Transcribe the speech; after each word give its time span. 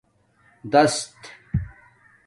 دَست 0.71 1.15